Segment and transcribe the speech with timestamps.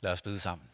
[0.00, 0.70] Lad os bede sammen.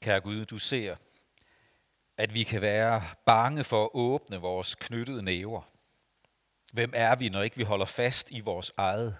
[0.00, 0.96] Kære Gud, du ser,
[2.16, 5.62] at vi kan være bange for at åbne vores knyttede næver.
[6.72, 9.16] Hvem er vi, når ikke vi holder fast i vores eget?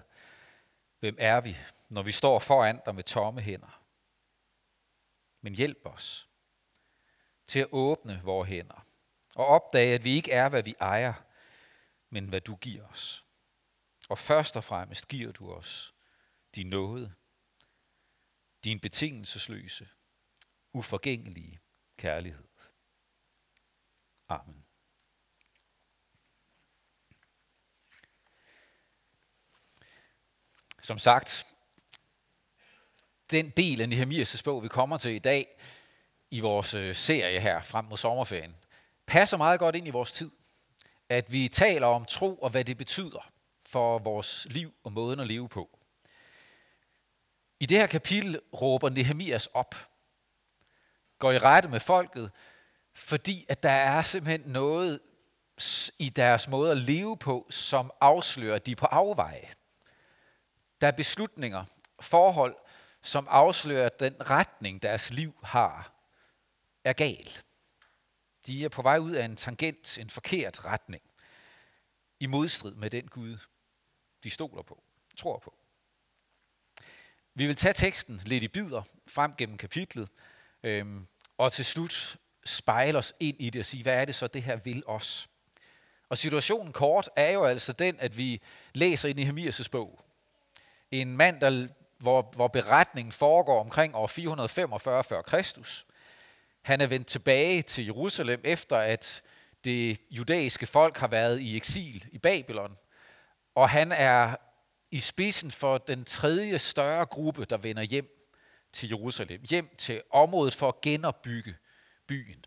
[1.01, 1.57] Hvem er vi,
[1.89, 3.83] når vi står foran dig med tomme hænder?
[5.41, 6.29] Men hjælp os
[7.47, 8.87] til at åbne vores hænder
[9.35, 11.15] og opdage, at vi ikke er, hvad vi ejer,
[12.11, 13.25] men hvad du giver os.
[14.13, 15.95] Og først og fremmest giver du os
[16.55, 17.15] din nåde,
[18.65, 19.89] din betingelsesløse,
[20.73, 21.61] uforgængelige
[21.97, 22.49] kærlighed.
[24.29, 24.65] Amen.
[30.83, 31.47] Som sagt,
[33.31, 35.61] den del af Nehemias' bog, vi kommer til i dag,
[36.31, 38.57] i vores øh, serie her frem mod sommerferien,
[39.07, 40.31] passer meget godt ind i vores tid.
[41.09, 43.32] At vi taler om tro og hvad det betyder
[43.73, 45.79] for vores liv og måden at leve på.
[47.61, 49.75] I det her kapitel råber Nehemias op,
[51.19, 52.31] går i rette med folket,
[52.95, 55.01] fordi at der er simpelthen noget
[55.99, 59.49] i deres måde at leve på, som afslører, at de er på afveje.
[60.81, 61.65] Der er beslutninger,
[62.01, 62.57] forhold,
[63.03, 65.93] som afslører, at den retning, deres liv har,
[66.85, 67.29] er gal.
[68.47, 71.03] De er på vej ud af en tangent, en forkert retning,
[72.21, 73.37] i modstrid med den Gud,
[74.25, 74.83] de stoler på,
[75.17, 75.55] tror på.
[77.35, 80.09] Vi vil tage teksten lidt i bidder frem gennem kapitlet,
[80.63, 81.07] øhm,
[81.39, 84.43] og til slut spejle os ind i det og sige, hvad er det så, det
[84.43, 85.29] her vil os?
[86.09, 88.43] Og situationen kort er jo altså den, at vi
[88.75, 90.01] læser i Nehemias' bog.
[90.91, 91.69] En mand, der,
[91.99, 95.87] hvor, hvor beretningen foregår omkring år 445 før Kristus.
[96.63, 99.23] Han er vendt tilbage til Jerusalem efter, at
[99.65, 102.77] det judæiske folk har været i eksil i Babylon.
[103.55, 104.37] Og han er
[104.91, 108.23] i spidsen for den tredje større gruppe, der vender hjem
[108.73, 109.43] til Jerusalem.
[109.51, 111.55] Hjem til området for at genopbygge
[112.07, 112.45] byen.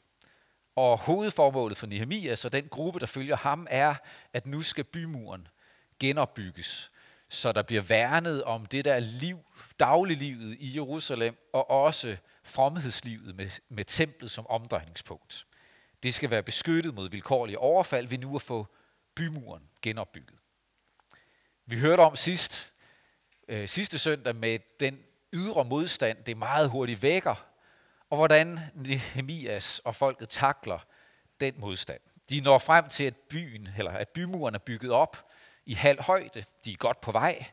[0.75, 3.95] Og hovedformålet for Nehemias og den gruppe, der følger ham, er,
[4.33, 5.47] at nu skal bymuren
[5.99, 6.91] genopbygges,
[7.29, 9.39] så der bliver værnet om det der liv,
[9.79, 15.47] dagliglivet i Jerusalem, og også fromhedslivet med, med templet som omdrejningspunkt.
[16.03, 18.67] Det skal være beskyttet mod vilkårlige overfald ved nu at få
[19.15, 20.34] bymuren genopbygget.
[21.67, 22.73] Vi hørte om sidst,
[23.47, 24.99] øh, sidste søndag med den
[25.33, 27.45] ydre modstand, det meget hurtigt vækker,
[28.09, 30.79] og hvordan Nehemias og folket takler
[31.39, 32.01] den modstand.
[32.29, 35.29] De når frem til, at byen, eller at bymuren er bygget op
[35.65, 36.43] i halv højde.
[36.65, 37.45] De er godt på vej.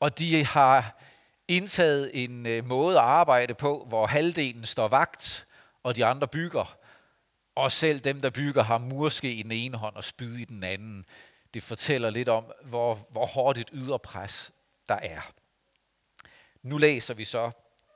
[0.00, 1.00] Og de har
[1.48, 5.46] indtaget en øh, måde at arbejde på, hvor halvdelen står vagt,
[5.82, 6.76] og de andre bygger.
[7.54, 10.64] Og selv dem, der bygger, har murske i den ene hånd og spyd i den
[10.64, 11.06] anden.
[11.56, 14.52] Det fortæller lidt om, hvor, hvor hårdt et pres
[14.88, 15.32] der er.
[16.62, 17.50] Nu læser vi så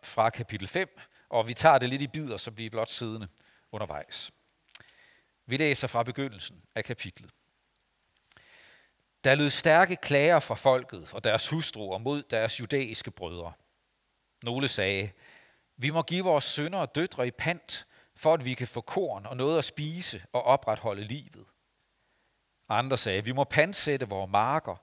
[0.04, 0.98] fra kapitel 5,
[1.28, 3.28] og vi tager det lidt i bidder, så bliver blot siddende
[3.72, 4.31] undervejs.
[5.47, 7.31] Vi læser fra begyndelsen af kapitlet.
[9.25, 13.53] Der lød stærke klager fra folket og deres hustruer mod deres judæiske brødre.
[14.44, 15.10] Nogle sagde,
[15.77, 19.27] vi må give vores sønner og døtre i pant, for at vi kan få korn
[19.27, 21.47] og noget at spise og opretholde livet.
[22.70, 24.76] Andre sagde, vi må pantsætte vores marker,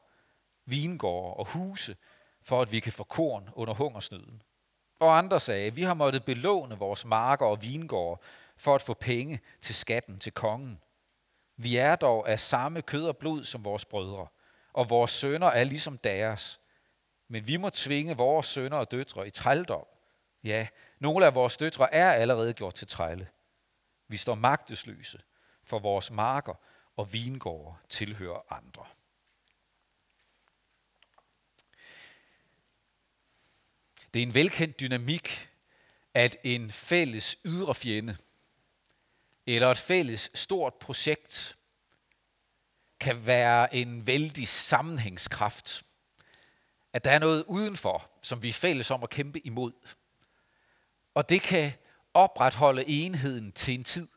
[0.65, 1.95] vingårde og huse,
[2.41, 4.41] for at vi kan få korn under hungersnøden.
[4.99, 8.21] Og andre sagde, vi har måttet belåne vores marker og vingårde
[8.57, 10.81] for at få penge til skatten til kongen.
[11.57, 14.27] Vi er dog af samme kød og blod som vores brødre,
[14.73, 16.59] og vores sønner er ligesom deres.
[17.27, 19.85] Men vi må tvinge vores sønner og døtre i trældom.
[20.43, 20.67] Ja,
[20.99, 23.27] nogle af vores døtre er allerede gjort til trælle.
[24.07, 25.21] Vi står magtesløse,
[25.63, 26.53] for vores marker
[26.97, 28.85] og vingårde tilhører andre.
[34.13, 35.49] Det er en velkendt dynamik,
[36.13, 38.17] at en fælles ydre fjende
[39.45, 41.57] eller et fælles stort projekt
[42.99, 45.83] kan være en vældig sammenhængskraft.
[46.93, 49.71] At der er noget udenfor, som vi er fælles om at kæmpe imod.
[51.13, 51.73] Og det kan
[52.13, 54.07] opretholde enheden til en tid.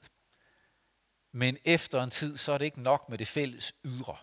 [1.33, 4.17] Men efter en tid, så er det ikke nok med det fælles ydre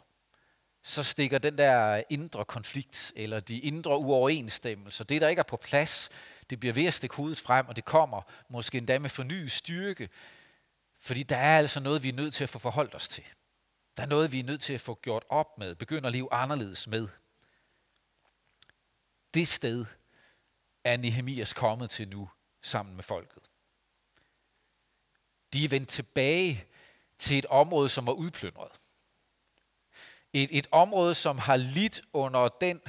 [0.87, 5.57] så stikker den der indre konflikt, eller de indre uoverensstemmelser, det der ikke er på
[5.57, 6.09] plads,
[6.49, 10.09] det bliver ved at stikke hovedet frem, og det kommer måske endda med fornyet styrke,
[10.99, 13.23] fordi der er altså noget, vi er nødt til at få forholdt os til.
[13.97, 16.33] Der er noget, vi er nødt til at få gjort op med, begynde at leve
[16.33, 17.07] anderledes med.
[19.33, 19.85] Det sted
[20.83, 22.29] er Nehemias kommet til nu
[22.61, 23.43] sammen med folket.
[25.53, 26.65] De er vendt tilbage
[27.19, 28.71] til et område, som er udplyndret
[30.33, 32.81] Et, et område, som har lidt under den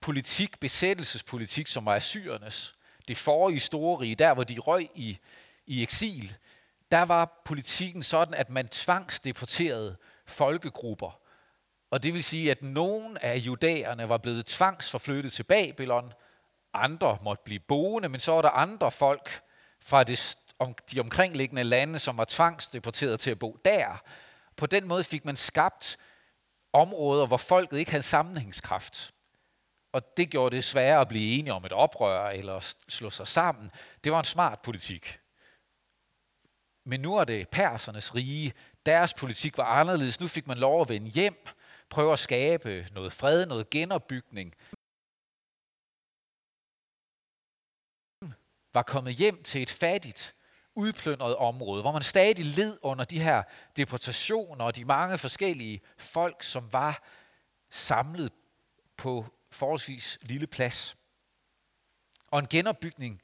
[0.00, 2.74] politik, besættelsespolitik, som var assyrernes,
[3.08, 5.18] det forrige store rige, der hvor de røg i,
[5.66, 6.36] i eksil,
[6.90, 11.20] der var politikken sådan, at man tvangsdeporterede folkegrupper.
[11.90, 16.12] Og det vil sige, at nogen af judæerne var blevet tvangsforflyttet til Babylon,
[16.74, 19.40] andre måtte blive boende, men så var der andre folk
[19.80, 24.02] fra det, om, de omkringliggende lande, som var tvangsdeporteret til at bo der.
[24.56, 25.96] På den måde fik man skabt
[26.72, 29.14] områder, hvor folket ikke havde sammenhængskraft.
[29.92, 33.70] Og det gjorde det sværere at blive enige om et oprør eller slå sig sammen.
[34.04, 35.20] Det var en smart politik.
[36.84, 38.52] Men nu er det persernes rige.
[38.86, 40.20] Deres politik var anderledes.
[40.20, 41.46] Nu fik man lov at vende hjem,
[41.90, 44.54] prøve at skabe noget fred, noget genopbygning.
[48.74, 50.34] Var kommet hjem til et fattigt,
[50.78, 53.42] udplyndret område, hvor man stadig led under de her
[53.76, 57.02] deportationer og de mange forskellige folk, som var
[57.70, 58.32] samlet
[58.96, 60.96] på forholdsvis lille plads.
[62.26, 63.22] Og en genopbygning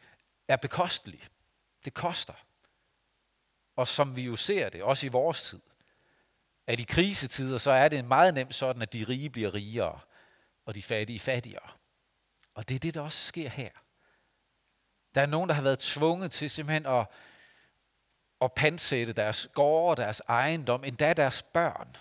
[0.49, 1.29] er bekostelig.
[1.85, 2.35] Det koster.
[3.77, 5.61] Og som vi jo ser det, også i vores tid,
[6.67, 10.01] at i krisetider, så er det meget nemt sådan, at de rige bliver rigere,
[10.67, 11.71] og de fattige fattigere.
[12.55, 13.71] Og det er det, der også sker her.
[15.15, 17.07] Der er nogen, der har været tvunget til simpelthen at,
[18.45, 21.97] og pansætte deres gårde, deres ejendom, endda deres børn.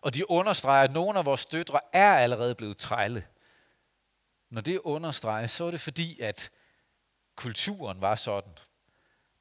[0.00, 3.26] Og de understreger, at nogle af vores døtre er allerede blevet trælle.
[4.50, 6.50] Når det understreges, så er det fordi, at
[7.36, 8.52] kulturen var sådan,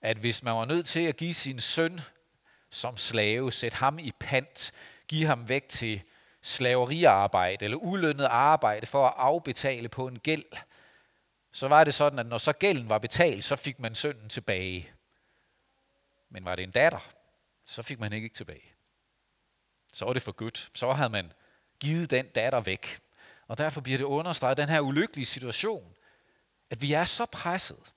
[0.01, 2.01] at hvis man var nødt til at give sin søn
[2.69, 4.71] som slave, sætte ham i pant,
[5.07, 6.01] give ham væk til
[6.41, 10.45] slaveriarbejde eller ulønnet arbejde for at afbetale på en gæld,
[11.53, 14.94] så var det sådan, at når så gælden var betalt, så fik man sønnen tilbage.
[16.29, 17.13] Men var det en datter,
[17.65, 18.73] så fik man ikke tilbage.
[19.93, 20.71] Så var det for godt.
[20.73, 21.31] Så havde man
[21.79, 22.99] givet den datter væk.
[23.47, 25.95] Og derfor bliver det understreget, den her ulykkelige situation,
[26.69, 27.93] at vi er så presset,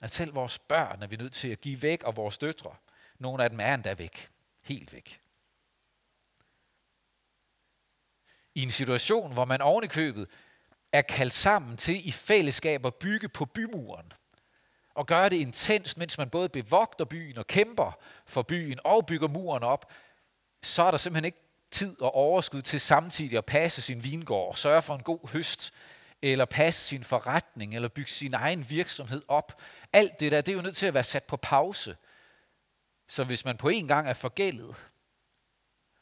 [0.00, 2.76] at selv vores børn er vi nødt til at give væk, og vores døtre,
[3.18, 4.30] nogle af dem er endda væk.
[4.62, 5.20] Helt væk.
[8.54, 10.28] I en situation, hvor man ovenikøbet
[10.92, 14.12] er kaldt sammen til i fællesskab at bygge på bymuren,
[14.94, 19.28] og gøre det intenst, mens man både bevogter byen og kæmper for byen og bygger
[19.28, 19.92] muren op,
[20.62, 21.40] så er der simpelthen ikke
[21.70, 25.72] tid og overskud til samtidig at passe sin vingård, sørge for en god høst,
[26.22, 29.62] eller passe sin forretning, eller bygge sin egen virksomhed op.
[29.92, 31.96] Alt det der, det er jo nødt til at være sat på pause.
[33.08, 34.76] Så hvis man på en gang er forgældet,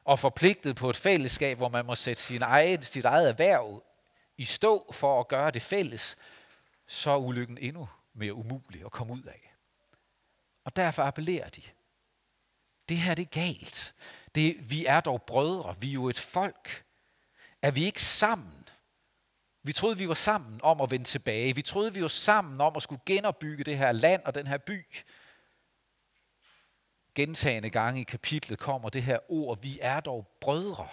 [0.05, 3.83] og forpligtet på et fællesskab, hvor man må sætte sin egen, sit eget erhverv
[4.37, 6.17] i stå for at gøre det fælles,
[6.87, 7.89] så er ulykken endnu
[8.19, 9.55] mere umulig at komme ud af.
[10.65, 11.63] Og derfor appellerer de.
[12.89, 13.95] Det her det er galt.
[14.35, 16.85] Det, vi er dog brødre, vi er jo et folk.
[17.63, 18.69] Er vi ikke sammen?
[19.63, 21.55] Vi troede, vi var sammen om at vende tilbage.
[21.55, 24.59] Vi troede, vi var sammen om at skulle genopbygge det her land og den her
[24.59, 24.85] by.
[27.15, 30.89] Gentagende gange i kapitlet kommer det her ord, vi er dog brødre.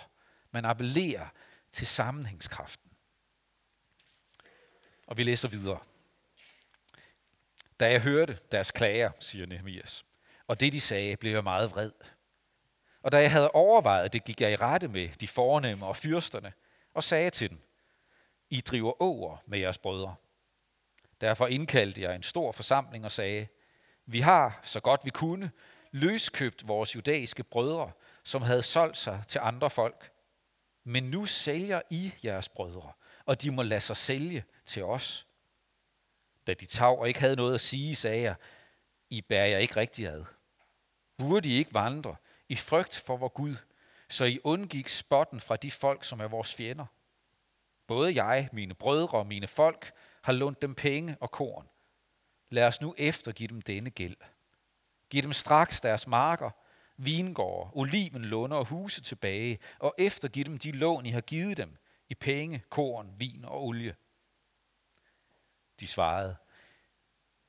[0.52, 1.28] Man appellerer
[1.72, 2.92] til sammenhængskraften.
[5.08, 5.80] Og vi læser videre.
[7.80, 10.06] Da jeg hørte deres klager, siger Nehemias,
[10.48, 11.92] og det de sagde, blev jeg meget vred.
[13.02, 16.54] Og da jeg havde overvejet det, gik jeg i rette med de fornemme og fyrsterne
[16.94, 17.62] og sagde til dem,
[18.50, 20.16] I driver over med jeres brødre.
[21.22, 23.48] Derfor indkaldte jeg en stor forsamling og sagde,
[24.06, 25.52] vi har, så godt vi kunne,
[25.92, 27.92] løskøbt vores judæiske brødre,
[28.24, 30.12] som havde solgt sig til andre folk.
[30.84, 32.92] Men nu sælger I jeres brødre,
[33.26, 35.28] og de må lade sig sælge til os.
[36.48, 38.36] Da de tav og ikke havde noget at sige, sagde jeg,
[39.10, 40.26] I bærer jeg ikke rigtig ad.
[41.18, 42.16] Burde I ikke vandre
[42.50, 43.56] i frygt for vor Gud,
[44.10, 46.86] så I undgik spotten fra de folk, som er vores fjender?
[47.88, 51.68] Både jeg, mine brødre og mine folk har lånt dem penge og korn.
[52.50, 54.18] Lad os nu eftergive dem denne gæld.
[55.10, 56.50] Giv dem straks deres marker,
[56.98, 61.78] vingårde, olivenlunder og huse tilbage, og eftergiv dem de lån, I har givet dem
[62.10, 63.96] i penge, korn, vin og olie.
[65.80, 66.38] De svarede,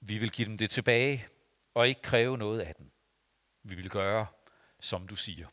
[0.01, 1.29] vi vil give dem det tilbage
[1.75, 2.91] og ikke kræve noget af dem.
[3.63, 4.27] Vi vil gøre,
[4.81, 5.49] som du siger.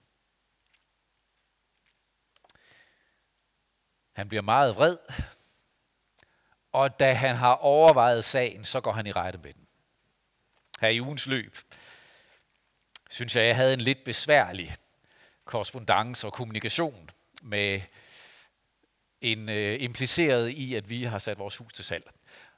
[4.11, 4.97] Han bliver meget vred,
[6.71, 9.67] og da han har overvejet sagen, så går han i rette med den.
[10.81, 11.57] Her i ugens løb,
[13.09, 14.75] synes jeg, jeg havde en lidt besværlig
[15.45, 17.09] korrespondence og kommunikation
[17.41, 17.81] med
[19.21, 22.11] en øh, impliceret i, at vi har sat vores hus til salg.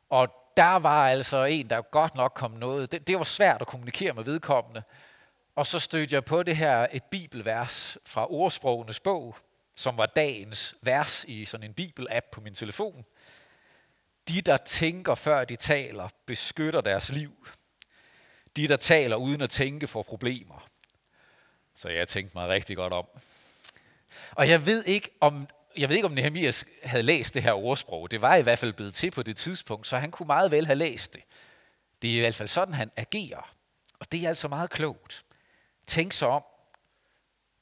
[0.10, 2.92] Og der var altså en, der godt nok kom noget.
[2.92, 4.84] Det, det var svært at kommunikere med vedkommende.
[5.56, 9.38] Og så stødte jeg på det her, et bibelvers fra ordsprogenes bog,
[9.76, 13.06] som var dagens vers i sådan en bibel-app på min telefon.
[14.28, 17.48] De, der tænker før de taler, beskytter deres liv.
[18.56, 20.68] De, der taler uden at tænke, får problemer.
[21.76, 23.08] Så jeg tænkte mig rigtig godt om.
[24.32, 28.12] Og jeg ved ikke, om jeg ved ikke, om Nehemias havde læst det her ordsprog.
[28.12, 30.66] Det var i hvert fald blevet til på det tidspunkt, så han kunne meget vel
[30.66, 31.24] have læst det.
[32.02, 33.56] Det er i hvert fald sådan, han agerer.
[34.00, 35.26] Og det er altså meget klogt.
[35.88, 36.44] Tænk sig om.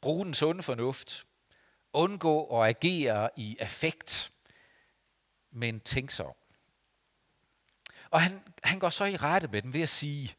[0.01, 1.25] Brug den sunde fornuft.
[1.93, 4.31] Undgå at agere i affekt.
[5.51, 6.35] Men tænk sig om.
[8.09, 10.35] Og han, han går så i rette med den ved at sige,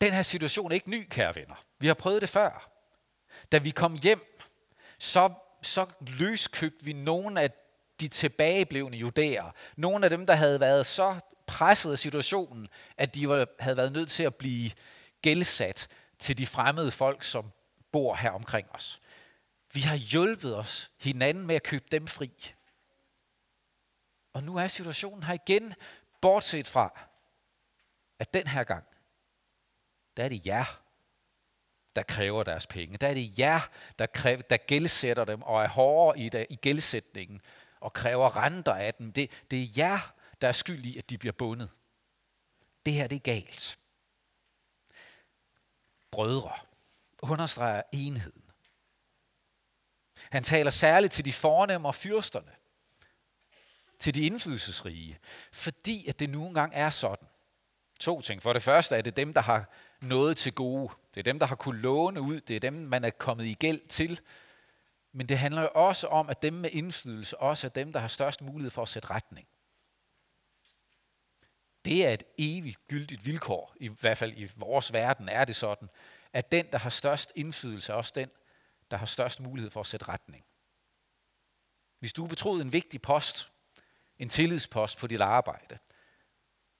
[0.00, 1.64] den her situation er ikke ny, kære venner.
[1.78, 2.70] Vi har prøvet det før.
[3.52, 4.42] Da vi kom hjem,
[4.98, 7.50] så så løskøbte vi nogle af
[8.00, 9.54] de tilbageblevende judæer.
[9.76, 13.92] Nogle af dem, der havde været så presset af situationen, at de var, havde været
[13.92, 14.70] nødt til at blive
[15.22, 15.88] gældsat
[16.18, 17.50] til de fremmede folk, som
[17.92, 19.00] bor her omkring os.
[19.72, 22.54] Vi har hjulpet os hinanden med at købe dem fri.
[24.32, 25.74] Og nu er situationen her igen,
[26.20, 27.00] bortset fra,
[28.18, 28.84] at den her gang,
[30.16, 30.80] der er det jer,
[31.96, 32.96] der kræver deres penge.
[32.96, 33.60] Der er det jer,
[33.98, 37.40] der, kræver, der gældsætter dem og er hårdere i, der, i gældsætningen
[37.80, 39.12] og kræver renter af dem.
[39.12, 41.70] Det, det er jer, der er skyld i, at de bliver bundet.
[42.86, 43.78] Det her det er galt.
[46.10, 46.52] Brødre
[47.22, 48.42] understreger enheden.
[50.30, 52.50] Han taler særligt til de fornemme og fyrsterne,
[53.98, 55.18] til de indflydelsesrige,
[55.52, 57.28] fordi at det nu engang er sådan.
[58.00, 58.42] To ting.
[58.42, 60.92] For det første er det dem, der har noget til gode.
[61.18, 62.40] Det er dem, der har kunnet låne ud.
[62.40, 64.20] Det er dem, man er kommet i gæld til.
[65.12, 68.08] Men det handler jo også om, at dem med indflydelse også er dem, der har
[68.08, 69.48] størst mulighed for at sætte retning.
[71.84, 75.88] Det er et evigt gyldigt vilkår, i hvert fald i vores verden er det sådan,
[76.32, 78.30] at den, der har størst indflydelse, er også den,
[78.90, 80.44] der har størst mulighed for at sætte retning.
[81.98, 83.52] Hvis du er betroet en vigtig post,
[84.18, 85.78] en tillidspost på dit arbejde,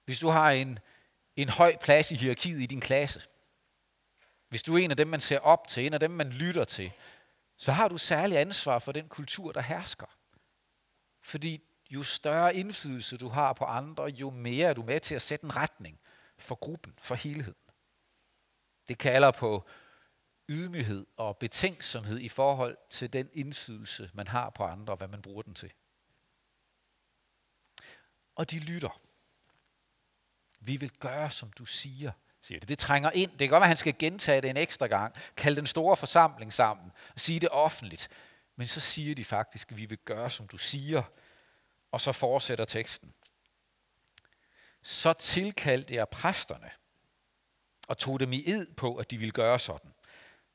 [0.05, 0.79] hvis du har en
[1.35, 3.21] en høj plads i hierarkiet i din klasse,
[4.49, 6.63] hvis du er en af dem, man ser op til, en af dem, man lytter
[6.63, 6.91] til,
[7.57, 10.17] så har du særlig ansvar for den kultur, der hersker.
[11.21, 15.21] Fordi jo større indflydelse du har på andre, jo mere er du med til at
[15.21, 15.99] sætte en retning
[16.37, 17.55] for gruppen, for helheden.
[18.87, 19.67] Det kalder på
[20.49, 25.21] ydmyghed og betænksomhed i forhold til den indflydelse, man har på andre og hvad man
[25.21, 25.73] bruger den til.
[28.35, 29.01] Og de lytter.
[30.59, 32.69] Vi vil gøre, som du siger, siger det.
[32.69, 33.31] Det trænger ind.
[33.31, 35.15] Det kan godt være, at han skal gentage det en ekstra gang.
[35.37, 36.91] Kalde den store forsamling sammen.
[37.13, 38.09] Og sige det offentligt.
[38.55, 41.03] Men så siger de faktisk, at vi vil gøre, som du siger.
[41.91, 43.13] Og så fortsætter teksten.
[44.83, 46.71] Så tilkaldte jeg præsterne
[47.87, 49.93] og tog dem i ed på, at de ville gøre sådan.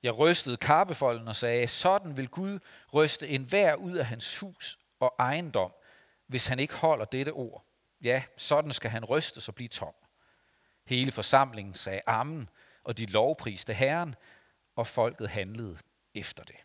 [0.03, 2.59] Jeg rystede karpefolden og sagde, sådan vil Gud
[2.95, 5.73] ryste enhver ud af hans hus og ejendom,
[6.27, 7.67] hvis han ikke holder dette ord.
[8.03, 9.95] Ja, sådan skal han rystes og blive tom.
[10.85, 12.49] Hele forsamlingen sagde amen,
[12.85, 14.15] og de lovpriste Herren,
[14.77, 15.79] og folket handlede
[16.15, 16.57] efter det.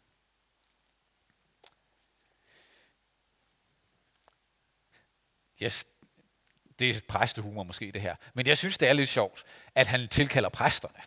[5.62, 5.88] Yes,
[6.80, 8.16] det er præstehumor måske det her.
[8.34, 9.44] Men jeg synes, det er lidt sjovt,
[9.76, 11.00] at han tilkalder præsterne.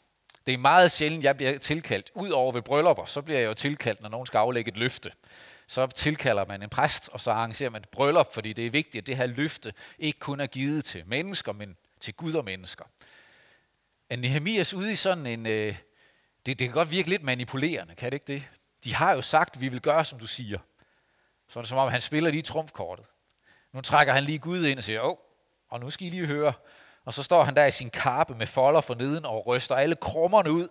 [0.46, 2.10] Det er meget sjældent, jeg bliver tilkaldt.
[2.14, 5.12] Udover ved bryllupper, så bliver jeg jo tilkaldt, når nogen skal aflægge et løfte
[5.72, 9.02] så tilkalder man en præst, og så arrangerer man et bryllup, fordi det er vigtigt,
[9.02, 12.84] at det her løfte ikke kun er givet til mennesker, men til Gud og mennesker.
[14.12, 15.46] Er Nehemias ude i sådan en...
[15.46, 15.76] Øh,
[16.46, 18.44] det, det kan godt virke lidt manipulerende, kan det ikke det?
[18.84, 20.58] De har jo sagt, vi vil gøre, som du siger.
[21.48, 23.06] Så er det som om, han spiller lige trumfkortet.
[23.72, 25.16] Nu trækker han lige Gud ind og siger, åh,
[25.68, 26.52] og nu skal I lige høre.
[27.04, 29.96] Og så står han der i sin karpe med folder for neden og ryster alle
[29.96, 30.68] krummerne ud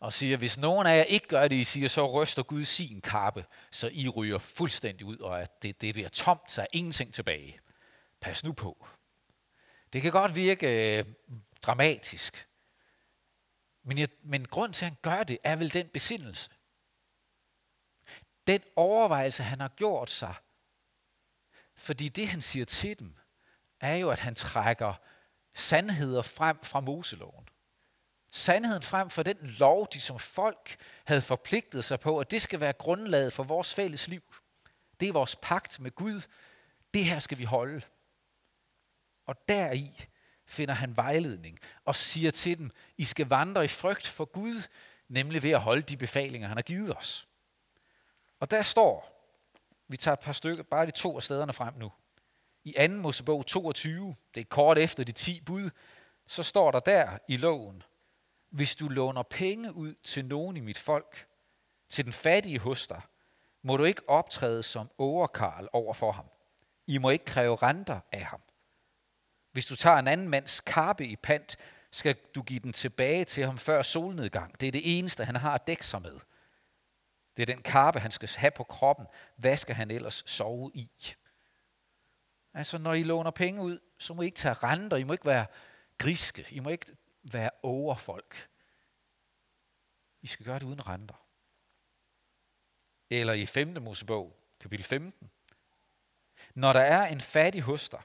[0.00, 3.00] og siger, hvis nogen af jer ikke gør det, I siger, så ryster Gud sin
[3.00, 7.14] kappe, så I ryger fuldstændig ud, og at det, det bliver tomt, så er ingenting
[7.14, 7.58] tilbage.
[8.20, 8.86] Pas nu på.
[9.92, 11.04] Det kan godt virke øh,
[11.62, 12.46] dramatisk,
[13.86, 16.50] men, jeg, men grund til, at han gør det, er vel den besindelse.
[18.46, 20.34] Den overvejelse, han har gjort sig.
[21.76, 23.16] Fordi det, han siger til dem,
[23.80, 24.94] er jo, at han trækker
[25.54, 27.48] sandheder frem fra Moseloven
[28.36, 32.60] sandheden frem for den lov, de som folk havde forpligtet sig på, og det skal
[32.60, 34.34] være grundlaget for vores fælles liv.
[35.00, 36.20] Det er vores pagt med Gud.
[36.94, 37.82] Det her skal vi holde.
[39.26, 40.06] Og deri
[40.46, 44.62] finder han vejledning og siger til dem, I skal vandre i frygt for Gud,
[45.08, 47.28] nemlig ved at holde de befalinger, han har givet os.
[48.40, 49.16] Og der står,
[49.88, 51.92] vi tager et par stykker, bare de to af stederne frem nu.
[52.64, 52.88] I 2.
[52.88, 55.70] Mosebog 22, det er kort efter de 10 bud,
[56.26, 57.82] så står der der i loven,
[58.50, 61.26] hvis du låner penge ud til nogen i mit folk,
[61.88, 63.00] til den fattige hos dig,
[63.62, 66.26] må du ikke optræde som overkarl over for ham.
[66.86, 68.40] I må ikke kræve renter af ham.
[69.56, 71.56] Hvis du tager en anden mands kappe i pant,
[71.90, 74.60] skal du give den tilbage til ham før solnedgang.
[74.60, 76.20] Det er det eneste, han har at dække sig med.
[77.36, 79.06] Det er den kappe, han skal have på kroppen.
[79.36, 80.90] Hvad skal han ellers sove i?
[82.54, 84.96] Altså, når I låner penge ud, så må I ikke tage renter.
[84.96, 85.46] I må ikke være
[85.98, 86.46] griske.
[86.50, 86.86] I må ikke
[87.22, 88.48] være overfolk.
[90.22, 91.26] I skal gøre det uden renter.
[93.10, 93.82] Eller i 5.
[93.82, 95.30] Mosebog, kapitel 15.
[96.54, 98.02] Når der er en fattig hos dig,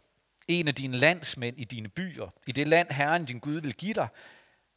[0.47, 3.93] en af dine landsmænd i dine byer, i det land Herren din Gud vil give
[3.93, 4.07] dig,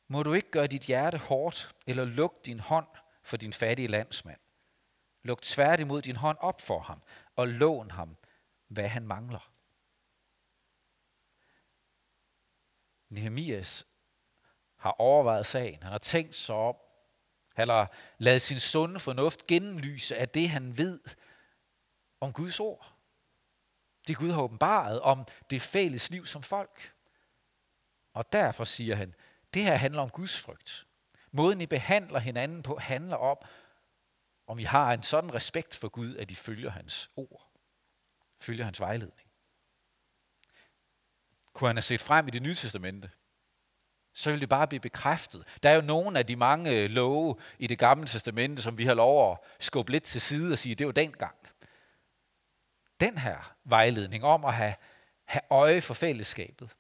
[0.08, 2.86] må du ikke gøre dit hjerte hårdt eller lukke din hånd
[3.22, 4.40] for din fattige landsmand.
[5.22, 7.02] Luk tværtimod din hånd op for ham
[7.36, 8.16] og lån ham,
[8.68, 9.50] hvad han mangler.
[13.08, 13.86] Nehemias
[14.76, 15.82] har overvejet sagen.
[15.82, 16.76] Han har tænkt sig om.
[17.54, 21.00] Han har lavet sin sunde fornuft gennemlyse af det, han ved
[22.20, 22.93] om Guds ord.
[24.08, 26.94] Det Gud har åbenbaret om det fælles liv som folk.
[28.14, 29.14] Og derfor siger han,
[29.54, 30.86] det her handler om Guds frygt.
[31.32, 33.36] Måden I behandler hinanden på handler om,
[34.46, 37.50] om I har en sådan respekt for Gud, at I følger hans ord.
[38.40, 39.28] Følger hans vejledning.
[41.52, 43.10] Kunne han have set frem i det nye testamente,
[44.12, 45.58] så ville det bare blive bekræftet.
[45.62, 48.94] Der er jo nogle af de mange love i det gamle testamente, som vi har
[48.94, 51.36] lov at skubbe lidt til side og sige, det var dengang
[53.00, 54.74] den her vejledning om at have,
[55.24, 56.70] have øje for fællesskabet,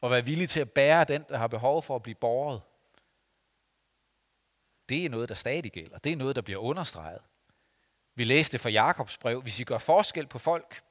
[0.00, 2.62] og være villig til at bære den, der har behov for at blive borget,
[4.88, 5.98] det er noget, der stadig gælder.
[5.98, 7.22] Det er noget, der bliver understreget.
[8.14, 10.82] Vi læste fra Jakobs brev, hvis I gør forskel på folk,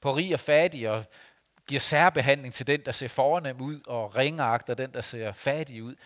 [0.00, 1.04] på rig og fattig, og
[1.66, 5.96] giver særbehandling til den, der ser fornem ud, og ringeagter den, der ser fattig ud,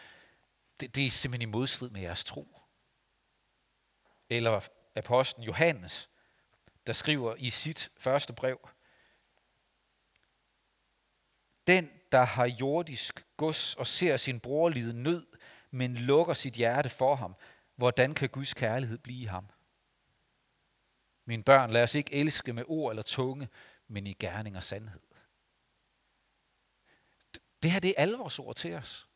[0.81, 2.61] det, det er simpelthen i modstrid med jeres tro.
[4.31, 6.11] Eller apostlen Johannes,
[6.87, 8.69] der skriver i sit første brev,
[11.67, 15.27] Den, der har jordisk gods og ser sin bror lide nød,
[15.71, 17.35] men lukker sit hjerte for ham,
[17.77, 19.47] hvordan kan Guds kærlighed blive i ham?
[21.25, 23.49] Mine børn, lad os ikke elske med ord eller tunge,
[23.89, 25.01] men i gerning og sandhed.
[27.63, 29.09] Det her det er alvorsord til os.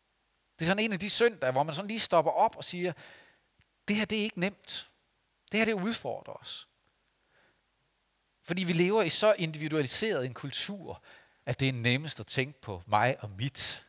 [0.59, 2.93] Det er sådan en af de søndage, hvor man sådan lige stopper op og siger,
[3.89, 4.91] det her det er ikke nemt.
[5.53, 6.69] Det her det udfordrer os.
[8.49, 11.03] Fordi vi lever i så individualiseret en kultur,
[11.47, 13.87] at det er nemmest at tænke på mig og mit.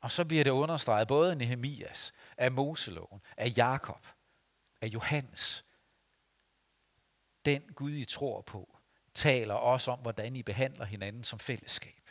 [0.00, 4.06] Og så bliver det understreget både af Nehemias, af Moseloven, af Jakob,
[4.80, 5.64] af Johannes.
[7.44, 8.78] Den Gud, I tror på,
[9.14, 12.10] taler også om, hvordan I behandler hinanden som fællesskab.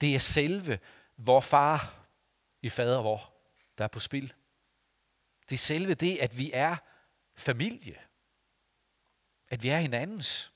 [0.00, 0.78] Det er selve
[1.16, 2.06] vor far
[2.62, 3.34] i fader vor,
[3.78, 4.32] der er på spil.
[5.48, 6.76] Det er selve det, at vi er
[7.34, 8.00] familie.
[9.48, 10.53] At vi er hinandens.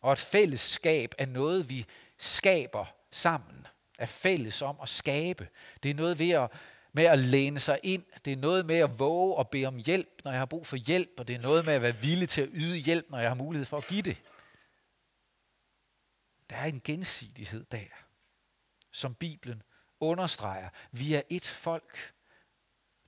[0.00, 1.86] Og et fællesskab er noget, vi
[2.18, 3.66] skaber sammen.
[3.98, 5.48] Er fælles om at skabe.
[5.82, 6.50] Det er noget ved at,
[6.92, 8.04] med at læne sig ind.
[8.24, 10.76] Det er noget med at våge og bede om hjælp, når jeg har brug for
[10.76, 11.10] hjælp.
[11.18, 13.34] Og det er noget med at være villig til at yde hjælp, når jeg har
[13.34, 14.16] mulighed for at give det.
[16.50, 17.86] Der er en gensidighed der,
[18.90, 19.62] som Bibelen
[20.00, 20.68] understreger.
[20.92, 22.12] Vi er et folk.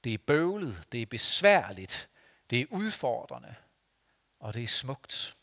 [0.05, 2.09] Det er bøvlet, det er besværligt,
[2.51, 3.55] det er udfordrende,
[4.39, 5.37] og det er smukt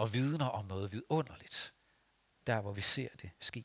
[0.00, 1.72] og vidner om noget vidunderligt,
[2.46, 3.64] der hvor vi ser det ske.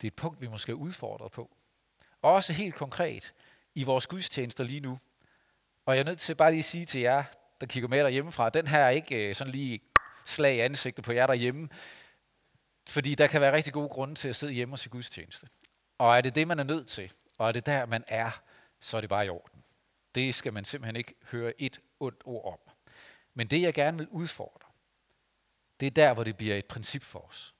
[0.00, 1.56] Det er et punkt, vi måske er udfordret på.
[2.22, 3.34] Også helt konkret
[3.74, 4.98] i vores gudstjenester lige nu.
[5.86, 7.24] Og jeg er nødt til bare lige at sige til jer,
[7.60, 9.80] der kigger med derhjemmefra, den her er ikke øh, sådan lige
[10.26, 11.68] slag i ansigtet på jer derhjemme,
[12.88, 15.48] fordi der kan være rigtig gode grunde til at sidde hjemme og se gudstjeneste.
[15.98, 18.30] Og er det det, man er nødt til, og er det der, man er,
[18.80, 19.51] så er det bare i orden.
[20.14, 22.74] Det skal man simpelthen ikke høre et ondt ord om.
[23.34, 24.68] Men det, jeg gerne vil udfordre,
[25.80, 27.54] det er der, hvor det bliver et princip for os.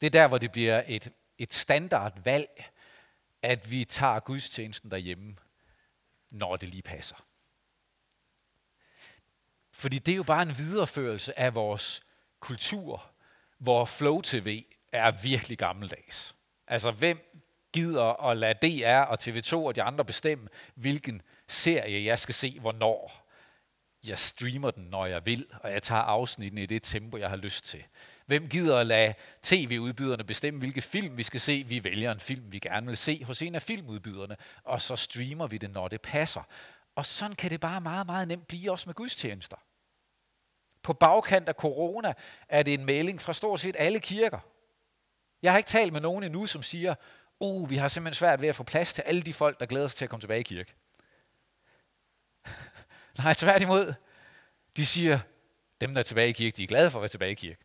[0.00, 2.70] Det er der, hvor det bliver et, et standardvalg,
[3.42, 5.36] at vi tager gudstjenesten derhjemme,
[6.30, 7.16] når det lige passer.
[9.72, 12.02] Fordi det er jo bare en videreførelse af vores
[12.40, 13.10] kultur,
[13.58, 16.36] hvor Flow TV er virkelig gammeldags.
[16.66, 22.18] Altså, hvem gider at lade DR og TV2 og de andre bestemme, hvilken serie, jeg
[22.18, 23.18] skal se, hvornår.
[24.06, 27.36] Jeg streamer den, når jeg vil, og jeg tager afsnitten i det tempo, jeg har
[27.36, 27.84] lyst til.
[28.26, 31.64] Hvem gider at lade tv-udbyderne bestemme, hvilke film vi skal se?
[31.68, 35.46] Vi vælger en film, vi gerne vil se hos en af filmudbyderne, og så streamer
[35.46, 36.42] vi det, når det passer.
[36.94, 39.56] Og sådan kan det bare meget, meget nemt blive også med gudstjenester.
[40.82, 42.14] På bagkant af corona
[42.48, 44.38] er det en melding fra stort set alle kirker.
[45.42, 46.94] Jeg har ikke talt med nogen endnu, som siger,
[47.44, 49.88] Uh, vi har simpelthen svært ved at få plads til alle de folk, der glæder
[49.88, 50.74] sig til at komme tilbage i kirke.
[53.18, 53.94] Nej, tværtimod.
[54.76, 55.20] De siger,
[55.80, 57.64] dem der er tilbage i kirke, de er glade for at være tilbage i kirke.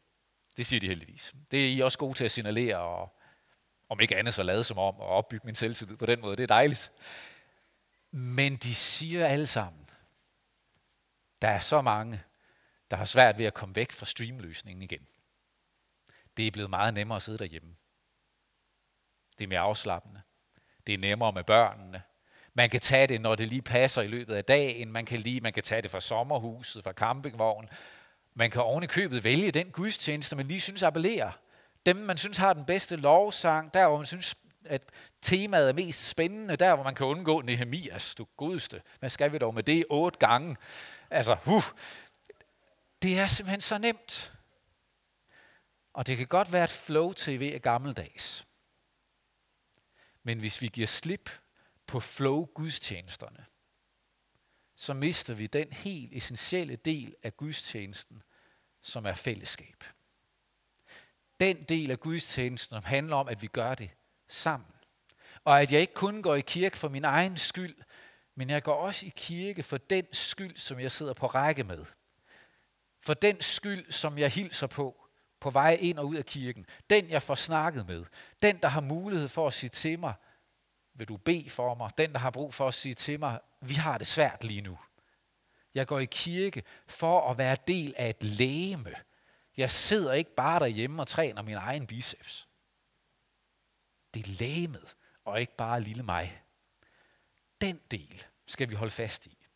[0.57, 1.35] Det siger de heldigvis.
[1.51, 3.19] Det er I også gode til at signalere, og
[3.89, 6.37] om ikke andet så lade som om, og opbygge min selvtillid på den måde.
[6.37, 6.91] Det er dejligt.
[8.11, 9.89] Men de siger alle sammen,
[11.41, 12.23] der er så mange,
[12.91, 15.07] der har svært ved at komme væk fra streamløsningen igen.
[16.37, 17.75] Det er blevet meget nemmere at sidde derhjemme.
[19.37, 20.21] Det er mere afslappende.
[20.87, 22.01] Det er nemmere med børnene.
[22.57, 24.91] Man kan tage det, når det lige passer i løbet af dagen.
[24.91, 27.69] Man kan, lige, man kan tage det fra sommerhuset, fra campingvognen.
[28.33, 31.31] Man kan oven i købet vælge den gudstjeneste, man lige synes appellerer.
[31.85, 34.81] Dem, man synes har den bedste lovsang, der hvor man synes, at
[35.21, 38.81] temaet er mest spændende, der hvor man kan undgå Nehemias, du godeste.
[38.99, 40.57] Hvad skal vi dog med det otte gange?
[41.09, 41.63] Altså, huh.
[43.01, 44.33] det er simpelthen så nemt.
[45.93, 48.47] Og det kan godt være, at Flow TV er gammeldags.
[50.23, 51.29] Men hvis vi giver slip
[51.87, 53.45] på Flow gudstjenesterne,
[54.75, 58.23] så mister vi den helt essentielle del af gudstjenesten,
[58.81, 59.83] som er fællesskab.
[61.39, 63.89] Den del af gudstjenesten, som handler om, at vi gør det
[64.27, 64.69] sammen.
[65.43, 67.75] Og at jeg ikke kun går i kirke for min egen skyld,
[68.35, 71.85] men jeg går også i kirke for den skyld, som jeg sidder på række med.
[73.01, 76.65] For den skyld, som jeg hilser på, på vej ind og ud af kirken.
[76.89, 78.05] Den, jeg får snakket med.
[78.41, 80.13] Den, der har mulighed for at sige til mig,
[80.97, 81.91] vil du bede for mig?
[81.97, 84.79] Den, der har brug for at sige til mig, vi har det svært lige nu.
[85.73, 88.95] Jeg går i kirke for at være del af et læme.
[89.57, 92.47] Jeg sidder ikke bare derhjemme og træner min egen biceps.
[94.13, 96.41] Det er læmet, og ikke bare lille mig.
[97.61, 99.47] Den del skal vi holde fast i.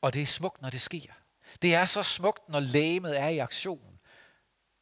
[0.00, 1.12] Og det er smukt, når det sker.
[1.62, 4.00] Det er så smukt, når lægemet er i aktion.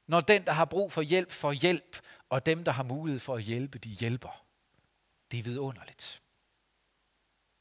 [0.06, 2.00] Når den, der har brug for hjælp, får hjælp,
[2.30, 4.44] og dem, der har mulighed for at hjælpe, de hjælper.
[5.30, 6.22] Det er vidunderligt.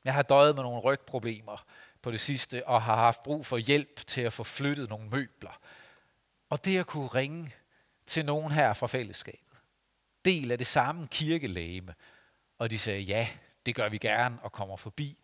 [0.03, 1.65] Jeg har døjet med nogle rygproblemer
[2.01, 5.61] på det sidste, og har haft brug for hjælp til at få flyttet nogle møbler.
[6.49, 7.53] Og det at kunne ringe
[8.07, 9.57] til nogen her fra fællesskabet,
[10.25, 11.95] del af det samme kirkelæme,
[12.57, 13.29] og de sagde, ja,
[13.65, 15.17] det gør vi gerne og kommer forbi,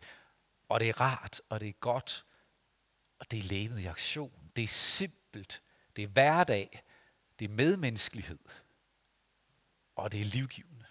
[0.68, 2.24] og det er rart, og det er godt,
[3.18, 4.50] og det er levet i aktion.
[4.56, 5.62] Det er simpelt,
[5.96, 6.82] det er hverdag,
[7.38, 8.38] det er medmenneskelighed,
[9.96, 10.84] og det er livgivende.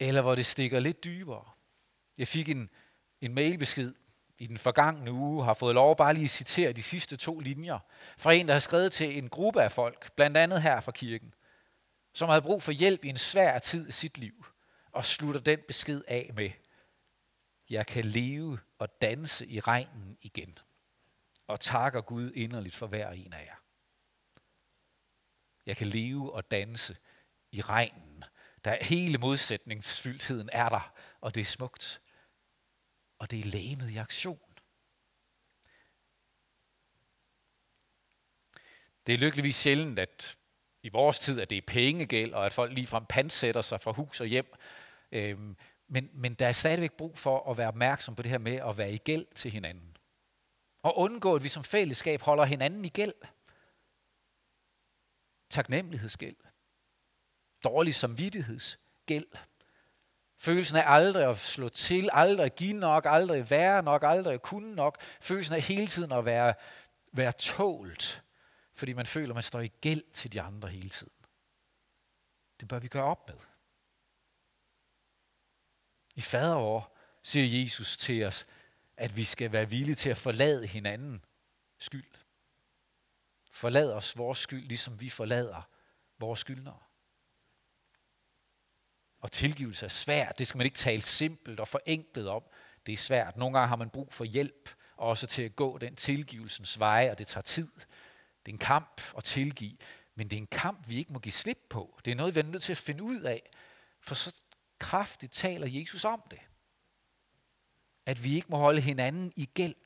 [0.00, 1.50] Eller hvor det stikker lidt dybere.
[2.18, 2.70] Jeg fik en,
[3.20, 3.94] en mailbesked
[4.38, 7.78] i den forgangne uge, har fået lov bare lige at citere de sidste to linjer,
[8.18, 11.34] fra en, der har skrevet til en gruppe af folk, blandt andet her fra kirken,
[12.14, 14.46] som havde brug for hjælp i en svær tid i sit liv,
[14.92, 16.50] og slutter den besked af med,
[17.70, 20.58] jeg kan leve og danse i regnen igen,
[21.46, 23.61] og takker Gud inderligt for hver en af jer.
[25.66, 26.96] Jeg kan leve og danse
[27.52, 28.24] i regnen.
[28.64, 32.00] Der hele modsætningsfyldtheden er der, og det er smukt.
[33.18, 34.40] Og det er læmet i aktion.
[39.06, 40.38] Det er lykkeligvis sjældent, at
[40.82, 44.20] i vores tid, at det er pengegæld, og at folk ligefrem pansætter sig fra hus
[44.20, 44.54] og hjem.
[45.12, 45.56] Øhm,
[45.88, 48.78] men, men der er stadigvæk brug for at være opmærksom på det her med at
[48.78, 49.96] være i gæld til hinanden.
[50.82, 53.14] Og undgå, at vi som fællesskab holder hinanden i gæld
[55.52, 56.36] taknemmelighedsgæld,
[57.64, 59.26] dårlig samvittighedsgæld,
[60.38, 64.42] følelsen af aldrig at slå til, aldrig at give nok, aldrig være nok, aldrig at
[64.42, 66.54] kunne nok, følelsen af hele tiden at være,
[67.12, 68.22] være tålt,
[68.74, 71.12] fordi man føler, man står i gæld til de andre hele tiden.
[72.60, 73.36] Det bør vi gøre op med.
[76.14, 78.46] I faderår siger Jesus til os,
[78.96, 81.24] at vi skal være villige til at forlade hinanden
[81.78, 82.11] skyld.
[83.62, 85.68] Forlad os vores skyld, ligesom vi forlader
[86.18, 86.78] vores skyldnere.
[89.20, 90.38] Og tilgivelse er svært.
[90.38, 92.42] Det skal man ikke tale simpelt og forenklet om.
[92.86, 93.36] Det er svært.
[93.36, 97.18] Nogle gange har man brug for hjælp, også til at gå den tilgivelsens vej, og
[97.18, 97.68] det tager tid.
[98.46, 99.76] Det er en kamp at tilgive,
[100.14, 102.00] men det er en kamp, vi ikke må give slip på.
[102.04, 103.50] Det er noget, vi er nødt til at finde ud af,
[104.00, 104.34] for så
[104.78, 106.40] kraftigt taler Jesus om det.
[108.06, 109.76] At vi ikke må holde hinanden i gæld.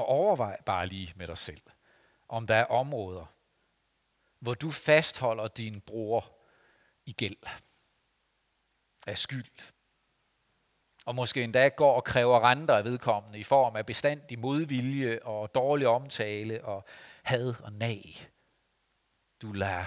[0.00, 1.62] Og overvej bare lige med dig selv,
[2.28, 3.26] om der er områder,
[4.38, 6.38] hvor du fastholder din bror
[7.06, 7.36] i gæld
[9.06, 9.72] af skyld.
[11.06, 15.54] Og måske endda går og kræver renter af vedkommende i form af bestandig modvilje og
[15.54, 16.84] dårlig omtale og
[17.22, 18.30] had og nag.
[19.42, 19.86] Du lader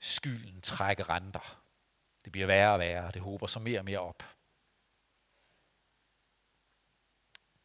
[0.00, 1.62] skylden trække renter.
[2.24, 4.22] Det bliver værre og værre, det håber sig mere og mere op.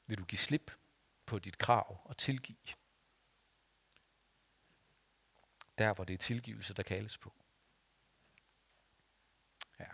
[0.07, 0.71] Vil du give slip
[1.25, 2.57] på dit krav og tilgive.
[5.77, 7.33] Der, hvor det er tilgivelse, der kaldes på.
[9.79, 9.85] Ja.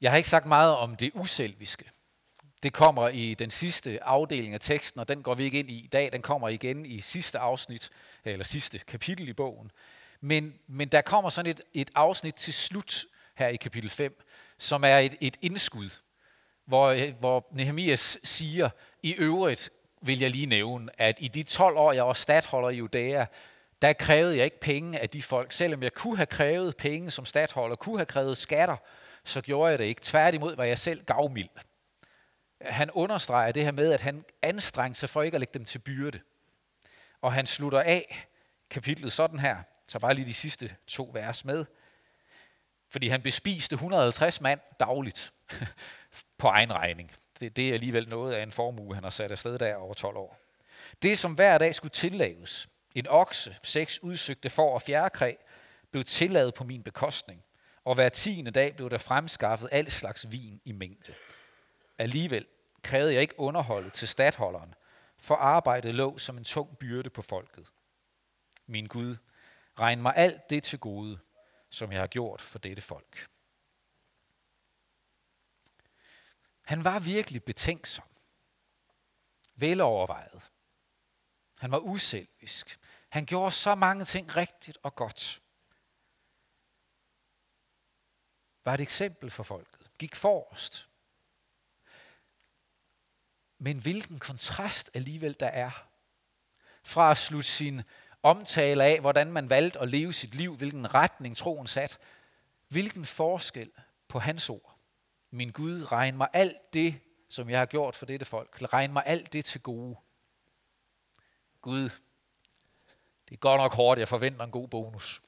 [0.00, 1.90] Jeg har ikke sagt meget om det uselviske.
[2.62, 5.78] Det kommer i den sidste afdeling af teksten, og den går vi ikke ind i
[5.84, 6.12] i dag.
[6.12, 7.90] Den kommer igen i sidste afsnit,
[8.24, 9.70] eller sidste kapitel i bogen.
[10.20, 14.22] Men, men der kommer sådan et, et afsnit til slut her i kapitel 5,
[14.58, 15.90] som er et, et indskud,
[16.64, 18.70] hvor, hvor Nehemias siger,
[19.02, 19.70] i øvrigt
[20.02, 23.24] vil jeg lige nævne, at i de 12 år, jeg var stadholder i Judæa,
[23.82, 25.52] der krævede jeg ikke penge af de folk.
[25.52, 28.76] Selvom jeg kunne have krævet penge som stadholder, kunne have krævet skatter,
[29.24, 30.00] så gjorde jeg det ikke.
[30.04, 31.48] Tværtimod var jeg selv gavmild.
[32.60, 35.78] Han understreger det her med, at han anstrengte sig for ikke at lægge dem til
[35.78, 36.20] byrde.
[37.20, 38.26] Og han slutter af
[38.70, 39.56] kapitlet sådan her.
[39.86, 41.64] Så bare lige de sidste to vers med.
[42.88, 45.32] Fordi han bespiste 150 mand dagligt
[46.38, 47.12] på egen regning.
[47.40, 50.16] Det, det er alligevel noget af en formue, han har sat afsted der over 12
[50.16, 50.38] år.
[51.02, 55.34] Det, som hver dag skulle tillaves, en okse, seks udsøgte får og fjerkræ,
[55.90, 57.44] blev tilladet på min bekostning,
[57.84, 61.14] og hver tiende dag blev der fremskaffet al slags vin i mængde.
[61.98, 62.46] Alligevel
[62.82, 64.74] krævede jeg ikke underholdet til stadholderen,
[65.18, 67.66] for arbejdet lå som en tung byrde på folket.
[68.66, 69.16] Min Gud,
[69.78, 71.18] regn mig alt det til gode,
[71.70, 73.28] som jeg har gjort for dette folk.
[76.68, 78.08] Han var virkelig betænksom.
[79.54, 80.42] Velovervejet.
[81.58, 82.78] Han var uselvisk.
[83.08, 85.42] Han gjorde så mange ting rigtigt og godt.
[88.64, 89.90] Var et eksempel for folket.
[89.98, 90.88] Gik forrest.
[93.58, 95.88] Men hvilken kontrast alligevel der er.
[96.82, 97.82] Fra at slutte sin
[98.22, 101.98] omtale af, hvordan man valgte at leve sit liv, hvilken retning troen sat,
[102.66, 103.72] hvilken forskel
[104.08, 104.77] på hans ord.
[105.30, 108.72] Min Gud, regn mig alt det, som jeg har gjort for dette folk.
[108.72, 109.96] Regn mig alt det til gode.
[111.60, 111.90] Gud,
[113.28, 115.22] det er godt nok hårdt, jeg forventer en god bonus.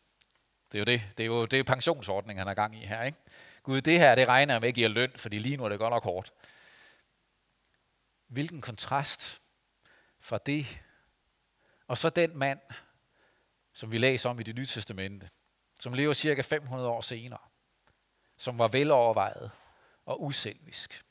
[0.73, 1.03] Det er jo det.
[1.19, 3.03] Det er jo det er pensionsordning, han er gang i her.
[3.03, 3.19] Ikke?
[3.63, 5.93] Gud, det her, det regner jeg med giver løn, fordi lige nu er det godt
[5.93, 6.33] nok hårdt.
[8.27, 9.41] Hvilken kontrast
[10.21, 10.67] fra det,
[11.87, 12.61] og så den mand,
[13.73, 15.31] som vi læser om i det nye testamente,
[15.81, 17.39] som lever cirka 500 år senere,
[18.37, 19.51] som var velovervejet
[20.11, 21.05] og uselvisk,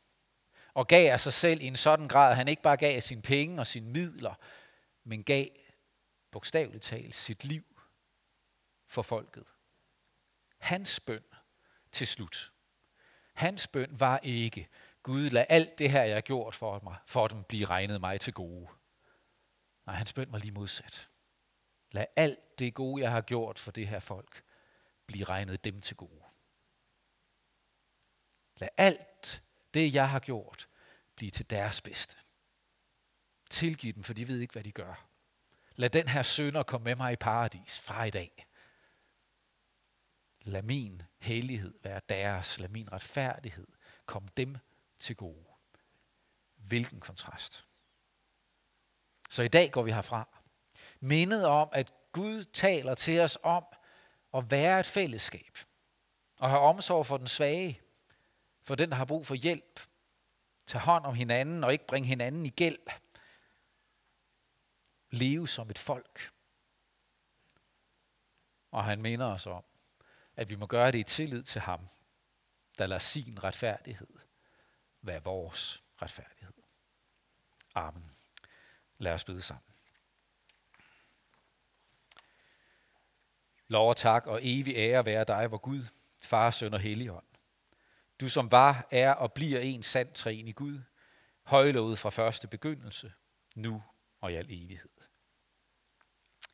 [0.73, 3.03] og gav af sig selv i en sådan grad, at han ikke bare gav af
[3.03, 4.33] sine penge og sine midler,
[5.03, 5.47] men gav
[6.31, 7.65] bogstaveligt talt sit liv
[8.87, 9.43] for folket.
[10.57, 11.23] Hans bøn
[11.91, 12.51] til slut.
[13.33, 14.69] Hans bøn var ikke,
[15.03, 18.21] Gud lad alt det her, jeg har gjort for mig, for dem blive regnet mig
[18.21, 18.67] til gode.
[19.85, 21.09] Nej, hans bøn var lige modsat.
[21.91, 24.43] Lad alt det gode, jeg har gjort for det her folk,
[25.05, 26.28] blive regnet dem til gode.
[28.59, 29.43] Lad alt
[29.73, 30.67] det, jeg har gjort,
[31.15, 32.15] blive til deres bedste.
[33.49, 35.05] Tilgiv dem, for de ved ikke, hvad de gør.
[35.75, 38.47] Lad den her sønder komme med mig i paradis fra i dag.
[40.41, 42.59] Lad min hellighed være deres.
[42.59, 43.67] Lad min retfærdighed
[44.05, 44.57] komme dem
[44.99, 45.45] til gode.
[46.55, 47.65] Hvilken kontrast.
[49.29, 50.27] Så i dag går vi herfra.
[50.99, 53.63] Mindet om, at Gud taler til os om
[54.33, 55.57] at være et fællesskab.
[56.39, 57.81] Og have omsorg for den svage.
[58.63, 59.79] For den, der har brug for hjælp.
[60.67, 62.79] Tag hånd om hinanden og ikke bringe hinanden i gæld
[65.11, 66.31] leve som et folk.
[68.71, 69.63] Og han minder os om,
[70.35, 71.87] at vi må gøre det i tillid til ham,
[72.77, 74.07] der lader sin retfærdighed
[75.01, 76.53] være vores retfærdighed.
[77.75, 78.11] Amen.
[78.97, 79.73] Lad os bede sammen.
[83.67, 85.85] Lov og tak og evig ære være dig, hvor Gud,
[86.17, 87.28] Far, Søn og Helligånd.
[88.19, 90.79] Du som var, er og bliver en sand træen i Gud,
[91.43, 93.13] højlovet fra første begyndelse,
[93.55, 93.83] nu
[94.21, 94.89] og i al evighed.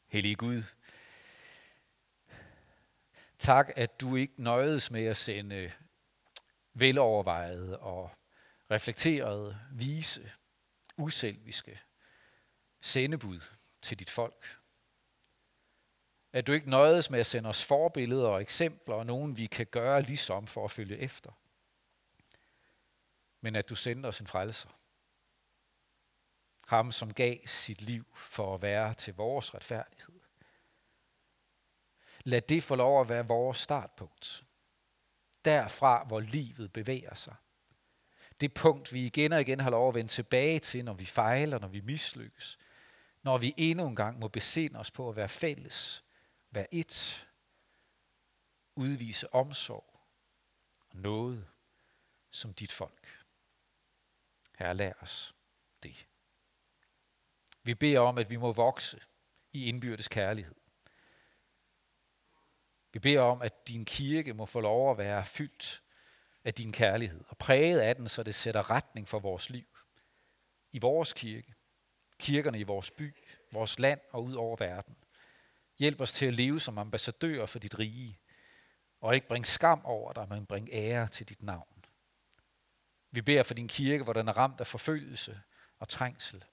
[0.08, 0.64] Hellige Gud,
[3.40, 5.72] tak, at du ikke nøjedes med at sende
[6.74, 8.12] velovervejede og
[8.72, 10.32] reflekterede, vise,
[10.98, 11.80] uselviske
[12.82, 13.40] sendebud
[13.82, 14.58] til dit folk.
[16.34, 19.66] At du ikke nøjedes med at sende os forbilleder og eksempler og nogen, vi kan
[19.66, 21.32] gøre ligesom for at følge efter.
[23.46, 24.70] Men at du sendte os en frelser.
[26.68, 30.20] Ham, som gav sit liv for at være til vores retfærdighed.
[32.24, 34.46] Lad det få lov at være vores startpunkt.
[35.46, 37.36] Derfra, hvor livet bevæger sig.
[38.42, 41.60] Det punkt, vi igen og igen har lov at vende tilbage til, når vi fejler,
[41.60, 42.60] når vi mislykkes.
[43.24, 46.04] Når vi endnu en gang må besinde os på at være fælles,
[46.52, 47.28] være et,
[48.76, 50.00] udvise omsorg
[50.90, 51.48] og noget
[52.36, 53.05] som dit folk.
[54.58, 55.36] Herre, lad os
[55.84, 56.08] det.
[57.64, 59.00] Vi beder om, at vi må vokse
[59.52, 60.56] i indbyrdes kærlighed.
[62.94, 65.84] Vi beder om, at din kirke må få lov at være fyldt
[66.44, 69.68] af din kærlighed og præget af den, så det sætter retning for vores liv.
[70.72, 71.54] I vores kirke,
[72.20, 73.16] kirkerne i vores by,
[73.52, 74.96] vores land og ud over verden.
[75.80, 78.20] Hjælp os til at leve som ambassadører for dit rige,
[79.02, 81.75] og ikke bringe skam over dig, men bring ære til dit navn.
[83.16, 85.42] Vi beder for din kirke, hvor den er ramt af forfølgelse
[85.80, 86.46] og trængsel.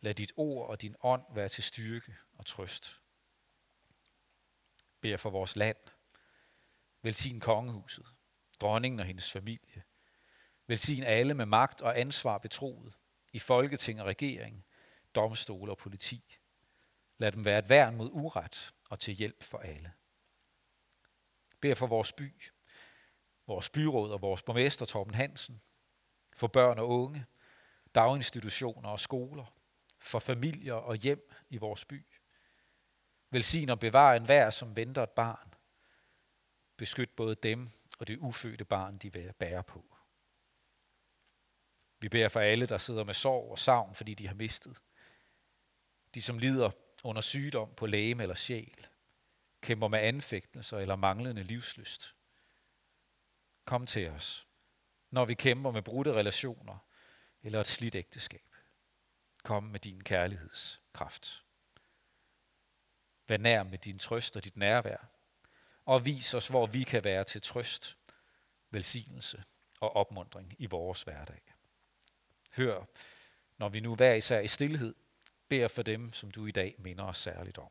[0.00, 3.00] Lad dit ord og din ånd være til styrke og trøst.
[5.00, 5.76] Beder for vores land.
[7.02, 8.06] Velsign kongehuset,
[8.60, 9.82] dronningen og hendes familie.
[10.66, 12.94] Velsign alle med magt og ansvar betroet
[13.32, 14.64] i folketing og regering,
[15.14, 16.38] domstole og politi.
[17.18, 19.92] Lad dem være et værn mod uret og til hjælp for alle.
[21.60, 22.32] Beder for vores by,
[23.46, 25.62] vores byråd og vores borgmester Torben Hansen,
[26.32, 27.26] for børn og unge,
[27.94, 29.54] daginstitutioner og skoler,
[30.00, 32.06] for familier og hjem i vores by.
[33.30, 35.54] Velsign og bevar enhver, som venter et barn.
[36.76, 39.84] Beskyt både dem og det ufødte barn, de bærer på.
[41.98, 44.82] Vi beder for alle, der sidder med sorg og savn, fordi de har mistet.
[46.14, 46.70] De, som lider
[47.04, 48.86] under sygdom på læge eller sjæl,
[49.60, 52.13] kæmper med anfægtelser eller manglende livslyst.
[53.64, 54.46] Kom til os,
[55.10, 56.78] når vi kæmper med brudte relationer
[57.42, 58.54] eller et slidt ægteskab.
[59.42, 61.44] Kom med din kærlighedskraft.
[63.28, 65.10] Vær nær med din trøst og dit nærvær,
[65.84, 67.98] og vis os, hvor vi kan være til trøst,
[68.70, 69.44] velsignelse
[69.80, 71.42] og opmundring i vores hverdag.
[72.50, 72.84] Hør,
[73.58, 74.94] når vi nu hver især i stillhed
[75.48, 77.70] beder for dem, som du i dag minder os særligt om.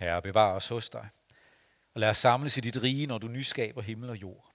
[0.00, 1.08] Herre, bevar os hos dig,
[1.94, 4.52] og lad os samles i dit rige, når du nyskaber himmel og jord.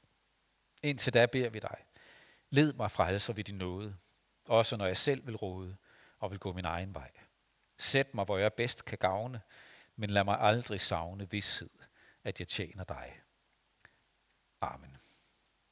[0.84, 1.78] Indtil da beder vi dig,
[2.50, 3.98] led mig frelser ved din nåde,
[4.46, 5.76] også når jeg selv vil råde
[6.20, 7.12] og vil gå min egen vej.
[7.78, 9.42] Sæt mig, hvor jeg bedst kan gavne,
[9.96, 11.70] men lad mig aldrig savne vidshed,
[12.24, 13.22] at jeg tjener dig.
[14.62, 14.95] Amen.